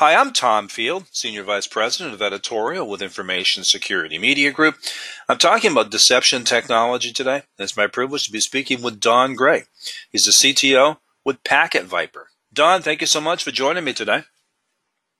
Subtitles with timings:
[0.00, 4.76] Hi, I'm Tom Field, Senior Vice President of Editorial with Information Security Media Group.
[5.28, 7.42] I'm talking about deception technology today.
[7.58, 9.64] It's my privilege to be speaking with Don Gray.
[10.10, 12.28] He's the CTO with Packet Viper.
[12.50, 14.22] Don, thank you so much for joining me today.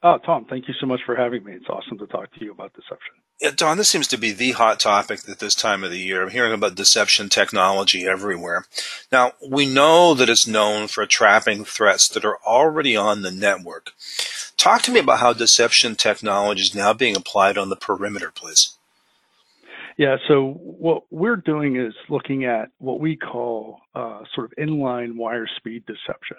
[0.03, 1.53] Oh, Tom, thank you so much for having me.
[1.53, 3.17] It's awesome to talk to you about deception.
[3.41, 6.23] Yeah, Don, this seems to be the hot topic at this time of the year.
[6.23, 8.67] I'm hearing about deception technology everywhere.
[9.11, 13.93] Now, we know that it's known for trapping threats that are already on the network.
[14.59, 18.77] Talk to me about how deception technology is now being applied on the perimeter, please.
[19.97, 25.17] Yeah, so what we're doing is looking at what we call uh, sort of inline
[25.17, 26.37] wire speed deception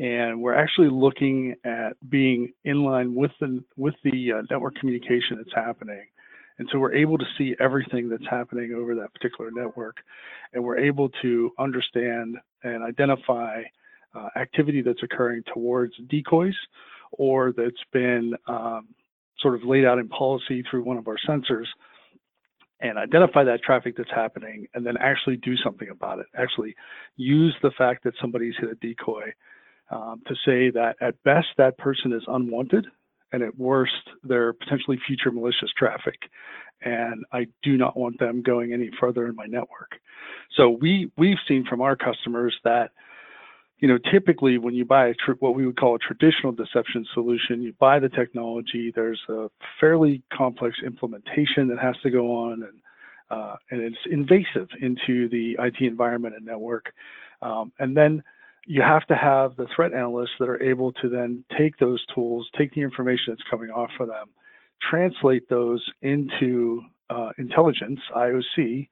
[0.00, 5.36] and we're actually looking at being in line with the with the uh, network communication
[5.36, 6.02] that's happening.
[6.58, 9.96] And so we're able to see everything that's happening over that particular network
[10.52, 13.62] and we're able to understand and identify
[14.14, 16.56] uh, activity that's occurring towards decoys
[17.12, 18.88] or that's been um,
[19.38, 21.66] sort of laid out in policy through one of our sensors
[22.80, 26.74] and identify that traffic that's happening and then actually do something about it actually
[27.16, 29.32] use the fact that somebody's hit a decoy
[29.90, 32.86] um, to say that at best that person is unwanted
[33.32, 36.18] and at worst they're potentially future malicious traffic
[36.82, 40.00] and I do not want them going any further in my network.
[40.56, 42.90] So we we've seen from our customers that
[43.78, 47.62] you know typically when you buy a what we would call a traditional deception solution,
[47.62, 48.92] you buy the technology.
[48.94, 52.80] There's a fairly complex implementation that has to go on, and
[53.30, 56.92] uh, and it's invasive into the IT environment and network,
[57.42, 58.22] um, and then
[58.66, 62.48] you have to have the threat analysts that are able to then take those tools,
[62.56, 64.28] take the information that's coming off of them,
[64.90, 68.88] translate those into uh, intelligence, IOC,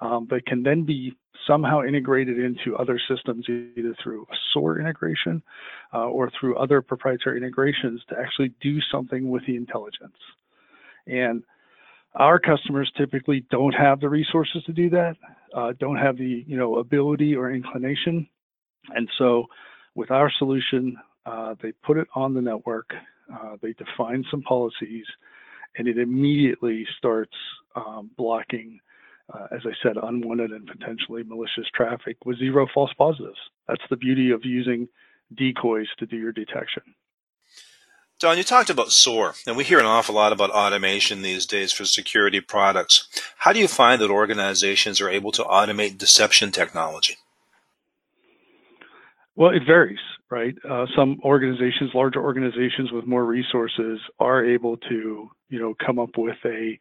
[0.00, 5.42] um, that can then be somehow integrated into other systems, either through a SOAR integration
[5.92, 10.16] uh, or through other proprietary integrations to actually do something with the intelligence.
[11.06, 11.42] And
[12.14, 15.16] our customers typically don't have the resources to do that,
[15.54, 18.28] uh, don't have the you know ability or inclination
[18.90, 19.46] and so
[19.94, 22.90] with our solution, uh, they put it on the network,
[23.32, 25.06] uh, they define some policies,
[25.76, 27.34] and it immediately starts
[27.76, 28.80] um, blocking,
[29.32, 33.38] uh, as I said, unwanted and potentially malicious traffic with zero false positives.
[33.68, 34.88] That's the beauty of using
[35.34, 36.82] decoys to do your detection.
[38.20, 41.72] Don, you talked about SOAR, and we hear an awful lot about automation these days
[41.72, 43.08] for security products.
[43.38, 47.16] How do you find that organizations are able to automate deception technology?
[49.34, 49.98] Well, it varies,
[50.30, 50.54] right?
[50.68, 56.10] Uh, some organizations, larger organizations with more resources, are able to, you know, come up
[56.18, 56.78] with a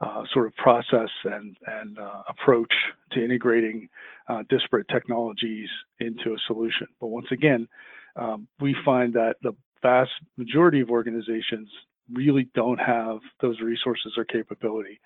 [0.00, 2.72] uh, sort of process and and uh, approach
[3.12, 3.88] to integrating
[4.28, 5.68] uh, disparate technologies
[5.98, 6.86] into a solution.
[7.00, 7.68] But once again,
[8.16, 11.68] um, we find that the vast majority of organizations
[12.10, 14.98] really don't have those resources or capability,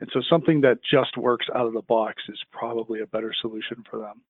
[0.00, 3.84] and so something that just works out of the box is probably a better solution
[3.88, 4.20] for them.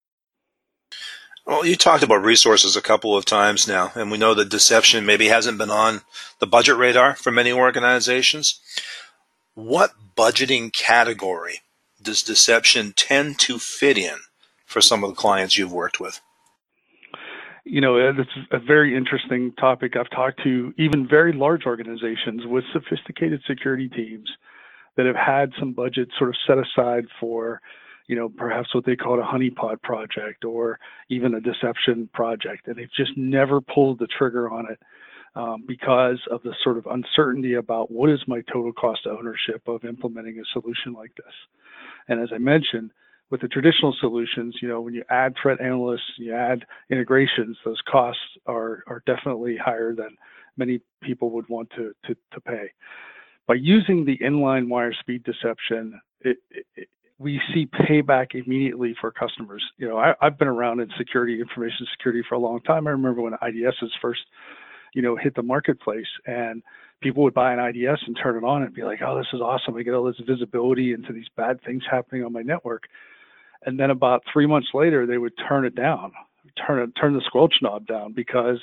[1.51, 5.05] Well, you talked about resources a couple of times now, and we know that deception
[5.05, 6.03] maybe hasn't been on
[6.39, 8.61] the budget radar for many organizations.
[9.55, 11.63] What budgeting category
[12.01, 14.19] does deception tend to fit in
[14.65, 16.21] for some of the clients you've worked with?
[17.65, 19.97] You know, it's a very interesting topic.
[19.97, 24.31] I've talked to even very large organizations with sophisticated security teams
[24.97, 27.61] that have had some budget sort of set aside for
[28.11, 32.67] you know, perhaps what they call a honeypot project or even a deception project.
[32.67, 34.81] And they've just never pulled the trigger on it
[35.37, 39.63] um, because of the sort of uncertainty about what is my total cost of ownership
[39.69, 41.33] of implementing a solution like this.
[42.09, 42.91] And as I mentioned,
[43.31, 47.81] with the traditional solutions, you know, when you add threat analysts, you add integrations, those
[47.89, 50.17] costs are, are definitely higher than
[50.57, 52.73] many people would want to, to, to pay.
[53.47, 56.89] By using the inline wire speed deception, it, it,
[57.21, 59.63] we see payback immediately for customers.
[59.77, 62.87] You know, I, have been around in security, information security for a long time.
[62.87, 64.23] I remember when IDSs first,
[64.95, 66.63] you know, hit the marketplace and
[67.03, 69.43] people would buy an IDS and turn it on and be like, oh, this is
[69.43, 69.77] awesome.
[69.77, 72.85] I get all this visibility into these bad things happening on my network.
[73.67, 76.13] And then about three months later, they would turn it down,
[76.67, 78.61] turn it, turn the squelch knob down because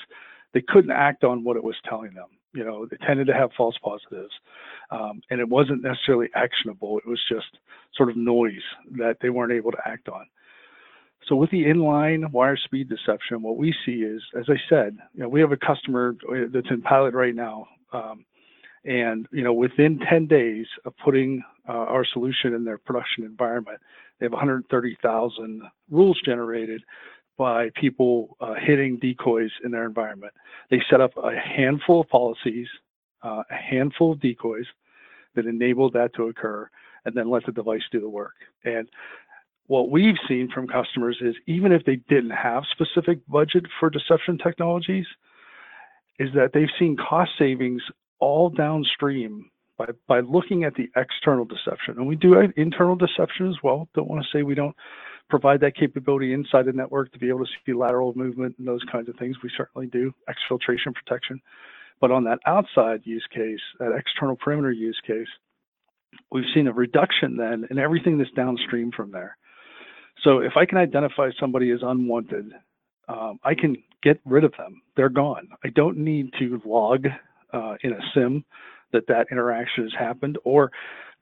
[0.55, 2.27] they couldn't act on what it was telling them.
[2.53, 4.33] You know, they tended to have false positives.
[4.89, 6.97] Um, and it wasn't necessarily actionable.
[6.97, 7.57] It was just
[7.95, 8.63] sort of noise
[8.97, 10.25] that they weren't able to act on.
[11.27, 15.23] So with the inline wire speed deception, what we see is, as I said, you
[15.23, 16.15] know, we have a customer
[16.53, 18.25] that's in pilot right now, um,
[18.85, 23.79] and you know, within 10 days of putting uh, our solution in their production environment,
[24.19, 25.61] they have 130,000
[25.91, 26.81] rules generated
[27.37, 30.33] by people uh, hitting decoys in their environment.
[30.69, 32.67] They set up a handful of policies,
[33.23, 34.65] uh, a handful of decoys
[35.35, 36.69] that enable that to occur,
[37.05, 38.33] and then let the device do the work.
[38.65, 38.89] And
[39.67, 44.37] what we've seen from customers is even if they didn't have specific budget for deception
[44.37, 45.05] technologies,
[46.19, 47.83] is that they've seen cost savings
[48.19, 51.95] all downstream by, by looking at the external deception.
[51.97, 53.87] And we do internal deception as well.
[53.93, 54.75] Don't want to say we don't
[55.29, 58.83] provide that capability inside the network to be able to see lateral movement and those
[58.91, 59.35] kinds of things.
[59.43, 61.41] We certainly do, exfiltration protection.
[61.99, 65.27] But on that outside use case, that external perimeter use case,
[66.31, 69.37] we've seen a reduction then in everything that's downstream from there.
[70.23, 72.51] So if I can identify somebody as unwanted,
[73.07, 74.81] um, I can get rid of them.
[74.95, 75.49] They're gone.
[75.63, 77.05] I don't need to log
[77.53, 78.43] uh, in a SIEM
[78.93, 80.71] that that interaction has happened or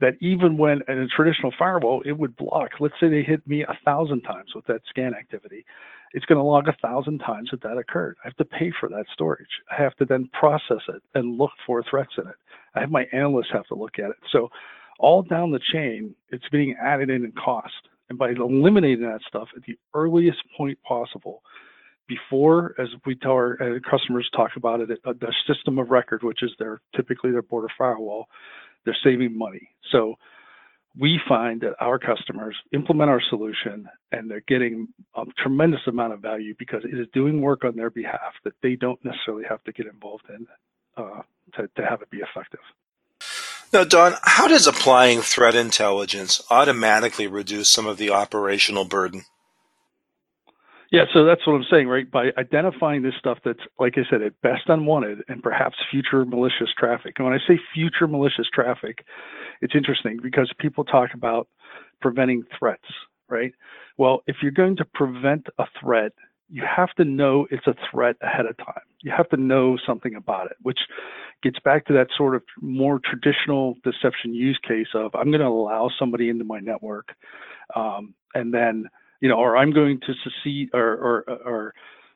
[0.01, 2.71] that even when in a traditional firewall, it would block.
[2.79, 5.65] Let's say they hit me a thousand times with that scan activity.
[6.13, 8.17] It's going to log a thousand times that that occurred.
[8.23, 9.47] I have to pay for that storage.
[9.71, 12.35] I have to then process it and look for threats in it.
[12.75, 14.17] I have my analysts have to look at it.
[14.31, 14.49] So
[14.99, 17.73] all down the chain, it's being added in in cost.
[18.09, 21.41] And by eliminating that stuff at the earliest point possible,
[22.07, 26.21] before, as we tell our uh, customers talk about it, uh, the system of record,
[26.23, 28.27] which is their typically their border firewall,
[28.85, 29.69] they're saving money.
[29.91, 30.15] So
[30.97, 36.21] we find that our customers implement our solution and they're getting a tremendous amount of
[36.21, 39.73] value because it is doing work on their behalf that they don't necessarily have to
[39.73, 40.47] get involved in
[40.97, 41.21] uh,
[41.55, 42.61] to, to have it be effective.
[43.73, 49.23] Now, Don, how does applying threat intelligence automatically reduce some of the operational burden?
[50.91, 52.09] Yeah, so that's what I'm saying, right?
[52.09, 56.69] By identifying this stuff that's, like I said, at best unwanted and perhaps future malicious
[56.77, 57.15] traffic.
[57.17, 59.03] And when I say future malicious traffic,
[59.61, 61.47] it's interesting because people talk about
[62.01, 62.85] preventing threats,
[63.29, 63.51] right?
[63.97, 66.11] Well, if you're going to prevent a threat,
[66.49, 68.83] you have to know it's a threat ahead of time.
[69.01, 70.79] You have to know something about it, which
[71.41, 75.47] gets back to that sort of more traditional deception use case of I'm going to
[75.47, 77.09] allow somebody into my network
[77.75, 78.85] um, and then
[79.25, 81.73] you know, or I'm going to secede or, or, or,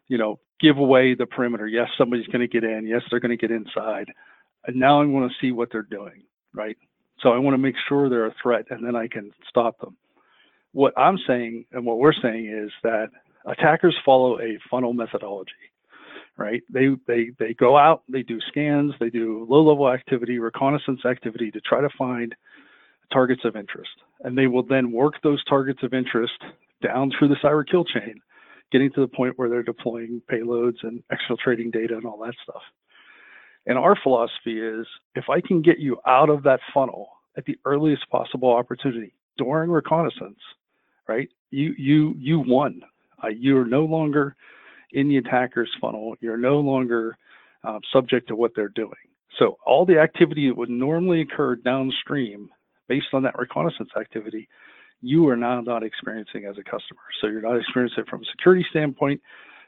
[0.09, 1.65] you know, give away the perimeter.
[1.65, 2.85] Yes, somebody's going to get in.
[2.85, 4.11] Yes, they're going to get inside.
[4.67, 6.21] And now I want to see what they're doing,
[6.53, 6.77] right?
[7.23, 9.97] So I want to make sure they're a threat and then I can stop them.
[10.73, 13.07] What I'm saying and what we're saying is that
[13.47, 15.51] attackers follow a funnel methodology,
[16.37, 16.61] right?
[16.71, 21.49] They, they, they go out, they do scans, they do low level activity, reconnaissance activity
[21.49, 22.35] to try to find
[23.11, 23.89] targets of interest.
[24.23, 26.37] And they will then work those targets of interest
[26.81, 28.21] down through the cyber kill chain,
[28.71, 32.61] getting to the point where they're deploying payloads and exfiltrating data and all that stuff.
[33.65, 37.57] And our philosophy is if I can get you out of that funnel at the
[37.65, 40.39] earliest possible opportunity during reconnaissance,
[41.07, 41.29] right?
[41.51, 42.81] You you you won.
[43.23, 44.35] Uh, you're no longer
[44.91, 46.15] in the attacker's funnel.
[46.21, 47.17] You're no longer
[47.63, 48.93] uh, subject to what they're doing.
[49.37, 52.49] So all the activity that would normally occur downstream
[52.87, 54.47] based on that reconnaissance activity
[55.01, 57.01] you are now not experiencing as a customer.
[57.21, 59.21] So you're not experiencing it from a security standpoint,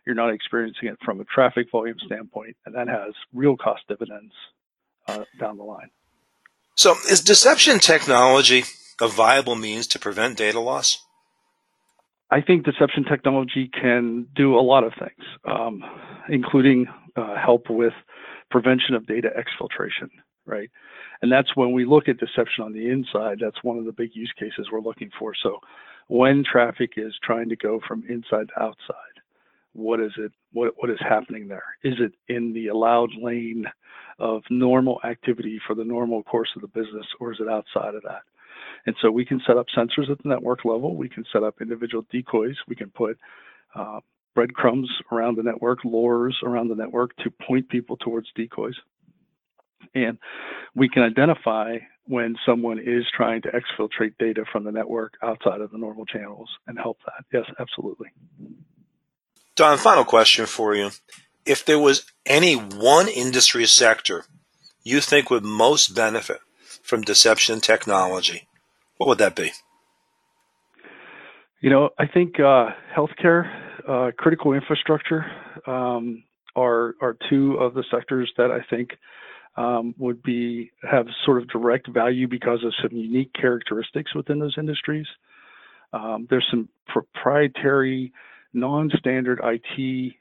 [0.06, 4.34] you're not experiencing it from a traffic volume standpoint, and that has real cost dividends
[5.08, 5.90] uh, down the line.
[6.76, 8.64] So is deception technology
[9.00, 11.04] a viable means to prevent data loss?
[12.30, 15.84] I think deception technology can do a lot of things, um,
[16.30, 17.94] including uh, help with
[18.50, 20.10] prevention of data exfiltration,
[20.52, 20.70] right?
[21.22, 24.12] And that's when we look at deception on the inside, that's one of the big
[24.14, 25.34] use cases we're looking for.
[25.42, 25.60] So
[26.08, 28.96] when traffic is trying to go from inside to outside,
[29.74, 31.64] what is it what what is happening there?
[31.84, 33.66] Is it in the allowed lane
[34.20, 38.04] of normal activity for the normal course of the business, or is it outside of
[38.04, 38.24] that?
[38.86, 40.96] And so we can set up sensors at the network level.
[40.96, 42.56] We can set up individual decoys.
[42.68, 43.18] We can put
[43.76, 44.00] uh,
[44.36, 48.76] breadcrumbs around the network, lures around the network to point people towards decoys.
[49.94, 50.18] And
[50.76, 55.72] we can identify when someone is trying to exfiltrate data from the network outside of
[55.72, 57.26] the normal channels and help that.
[57.32, 58.08] Yes, absolutely.
[59.56, 60.92] Don, final question for you.
[61.46, 64.26] If there was any one industry sector
[64.84, 66.40] you think would most benefit
[66.82, 68.48] from deception technology,
[68.98, 69.52] what would that be?
[71.62, 73.48] You know, I think uh, healthcare,
[73.88, 75.26] uh, critical infrastructure
[75.68, 76.24] um,
[76.56, 78.92] are are two of the sectors that I think
[79.58, 84.56] um, would be have sort of direct value because of some unique characteristics within those
[84.58, 85.08] industries.
[85.94, 88.14] Um, there's some proprietary,
[88.54, 90.14] non-standard IT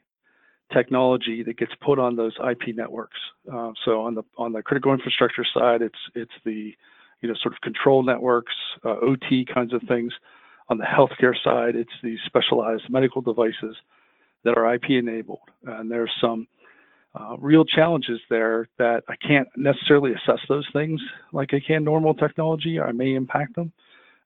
[0.73, 3.17] technology that gets put on those IP networks.
[3.51, 6.73] Uh, so on the on the critical infrastructure side, it's it's the
[7.21, 8.53] you know sort of control networks,
[8.85, 10.13] uh, OT kinds of things.
[10.69, 13.75] On the healthcare side, it's these specialized medical devices.
[14.43, 15.39] that are IP enabled.
[15.65, 16.47] And there's some
[17.13, 21.01] uh, real challenges there that I can't necessarily assess those things
[21.33, 22.79] like I can normal technology.
[22.79, 23.73] I may impact them.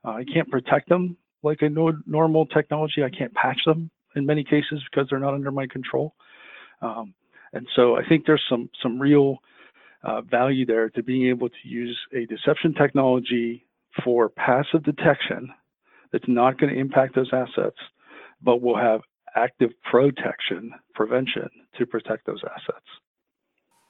[0.03, 3.03] Uh, I can't protect them like a no normal technology.
[3.03, 6.13] I can't patch them in many cases because they're not under my control.
[6.81, 7.13] Um,
[7.53, 9.37] and so I think there's some some real
[10.03, 13.65] uh, value there to being able to use a deception technology
[14.03, 15.49] for passive detection
[16.11, 17.77] that's not going to impact those assets,
[18.41, 19.01] but will have
[19.35, 22.85] active protection, prevention to protect those assets.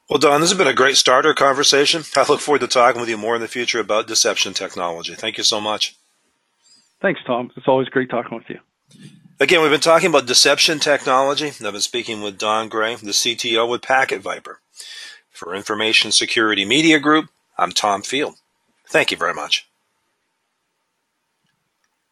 [0.08, 2.02] Well, Don, this has been a great starter conversation.
[2.16, 5.14] I look forward to talking with you more in the future about deception technology.
[5.14, 5.96] Thank you so much.
[7.00, 7.50] Thanks, Tom.
[7.56, 8.58] It's always great talking with you.
[9.38, 11.48] Again, we've been talking about deception technology.
[11.48, 14.60] I've been speaking with Don Gray, the CTO with Packet Viper.
[15.30, 18.36] For Information Security Media Group, I'm Tom Field.
[18.88, 19.68] Thank you very much.